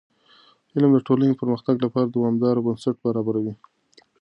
[0.73, 3.53] علم د ټولنې د پرمختګ لپاره دوامداره بنسټ برابروي.